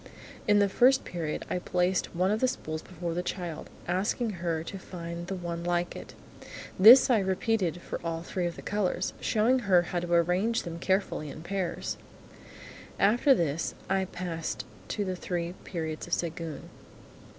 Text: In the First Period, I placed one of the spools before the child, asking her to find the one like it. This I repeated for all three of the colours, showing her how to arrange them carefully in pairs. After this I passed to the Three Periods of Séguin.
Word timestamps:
In 0.47 0.57
the 0.57 0.67
First 0.67 1.03
Period, 1.05 1.45
I 1.47 1.59
placed 1.59 2.15
one 2.15 2.31
of 2.31 2.39
the 2.39 2.47
spools 2.47 2.81
before 2.81 3.13
the 3.13 3.21
child, 3.21 3.69
asking 3.87 4.31
her 4.41 4.63
to 4.63 4.79
find 4.79 5.27
the 5.27 5.35
one 5.35 5.63
like 5.63 5.95
it. 5.95 6.15
This 6.79 7.11
I 7.11 7.19
repeated 7.19 7.83
for 7.83 8.01
all 8.03 8.23
three 8.23 8.47
of 8.47 8.55
the 8.55 8.63
colours, 8.63 9.13
showing 9.19 9.59
her 9.59 9.83
how 9.83 9.99
to 9.99 10.11
arrange 10.11 10.63
them 10.63 10.79
carefully 10.79 11.29
in 11.29 11.43
pairs. 11.43 11.97
After 12.97 13.35
this 13.35 13.75
I 13.91 14.05
passed 14.05 14.65
to 14.87 15.05
the 15.05 15.15
Three 15.15 15.53
Periods 15.65 16.07
of 16.07 16.13
Séguin. 16.13 16.61